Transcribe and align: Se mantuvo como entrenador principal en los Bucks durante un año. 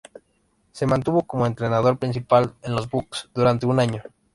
Se 0.71 0.87
mantuvo 0.87 1.21
como 1.27 1.45
entrenador 1.45 1.99
principal 1.99 2.55
en 2.63 2.73
los 2.75 2.89
Bucks 2.89 3.29
durante 3.35 3.67
un 3.67 3.79
año. 3.79 4.01